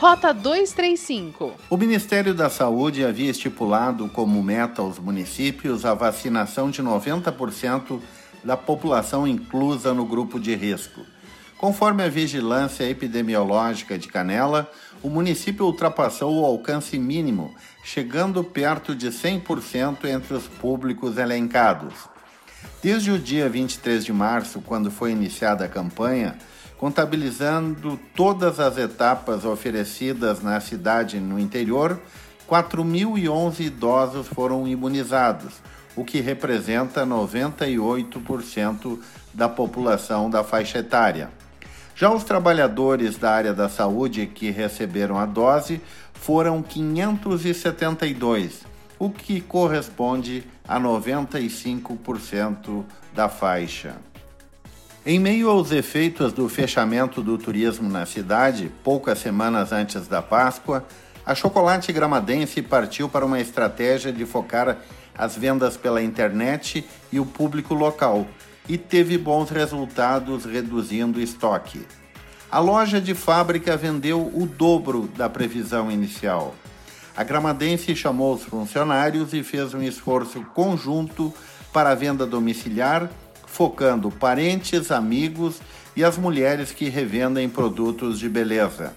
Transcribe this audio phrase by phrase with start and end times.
[0.00, 1.52] Rota 235.
[1.68, 8.00] O Ministério da Saúde havia estipulado como meta aos municípios a vacinação de 90%
[8.42, 11.02] da população inclusa no grupo de risco.
[11.58, 17.54] Conforme a vigilância epidemiológica de Canela, o município ultrapassou o alcance mínimo,
[17.84, 21.92] chegando perto de 100% entre os públicos elencados.
[22.82, 26.38] Desde o dia 23 de março, quando foi iniciada a campanha,
[26.80, 32.00] contabilizando todas as etapas oferecidas na cidade no interior,
[32.48, 35.60] 4.011 idosos foram imunizados,
[35.94, 38.98] o que representa 98%
[39.34, 41.30] da população da faixa etária.
[41.94, 45.82] Já os trabalhadores da área da saúde que receberam a dose
[46.14, 48.62] foram 572,
[48.98, 53.96] o que corresponde a 95% da faixa.
[55.04, 60.84] Em meio aos efeitos do fechamento do turismo na cidade, poucas semanas antes da Páscoa,
[61.24, 64.76] a Chocolate Gramadense partiu para uma estratégia de focar
[65.16, 68.26] as vendas pela internet e o público local
[68.68, 71.80] e teve bons resultados reduzindo o estoque.
[72.50, 76.54] A loja de fábrica vendeu o dobro da previsão inicial.
[77.16, 81.32] A Gramadense chamou os funcionários e fez um esforço conjunto
[81.72, 83.08] para a venda domiciliar
[83.50, 85.60] focando parentes, amigos
[85.96, 88.94] e as mulheres que revendem produtos de beleza.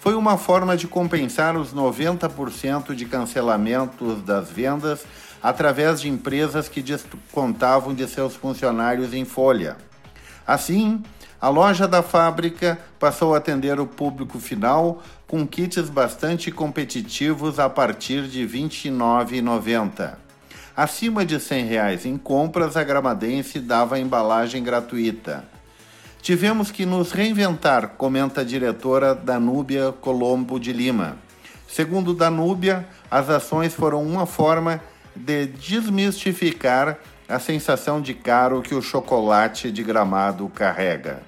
[0.00, 5.04] Foi uma forma de compensar os 90% de cancelamentos das vendas
[5.42, 9.76] através de empresas que descontavam de seus funcionários em folha.
[10.46, 11.02] Assim,
[11.40, 17.70] a loja da fábrica passou a atender o público final com kits bastante competitivos a
[17.70, 20.24] partir de R$ 29,90.
[20.76, 25.44] Acima de 100 reais em compras, a Gramadense dava embalagem gratuita.
[26.20, 31.16] Tivemos que nos reinventar, comenta a diretora Danúbia Colombo de Lima.
[31.68, 34.80] Segundo Danúbia, as ações foram uma forma
[35.14, 36.98] de desmistificar
[37.28, 41.22] a sensação de caro que o chocolate de gramado carrega.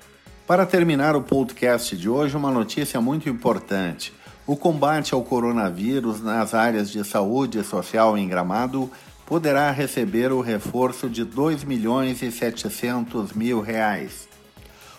[0.45, 4.13] Para terminar o podcast de hoje, uma notícia muito importante.
[4.45, 8.91] O combate ao coronavírus nas áreas de saúde social em Gramado
[9.27, 14.29] poderá receber o reforço de 2 milhões e 700 mil reais.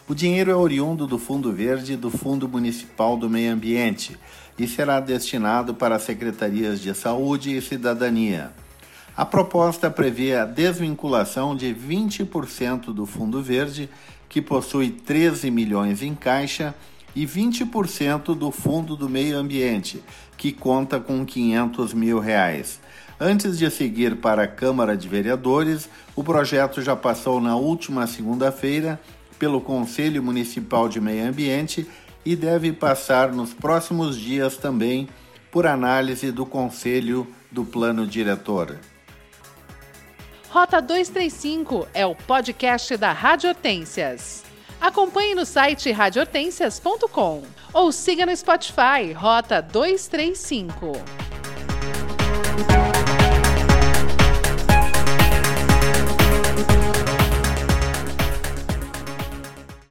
[0.08, 4.18] O dinheiro é oriundo do Fundo Verde e do Fundo Municipal do Meio Ambiente
[4.60, 8.52] e será destinado para as secretarias de Saúde e Cidadania.
[9.16, 13.90] A proposta prevê a desvinculação de 20% do Fundo Verde,
[14.30, 16.76] que possui 13 milhões em caixa,
[17.16, 20.04] e 20% do Fundo do Meio Ambiente,
[20.38, 22.80] que conta com 500 mil reais.
[23.20, 29.00] Antes de seguir para a Câmara de Vereadores, o projeto já passou na última segunda-feira
[29.40, 31.88] pelo Conselho Municipal de Meio Ambiente
[32.24, 35.10] e deve passar nos próximos dias também
[35.52, 38.78] por análise do Conselho do Plano Diretor.
[40.50, 44.44] Rota 235 é o podcast da Rádio Hortências.
[44.80, 51.27] Acompanhe no site radiohortências.com ou siga no Spotify Rota 235.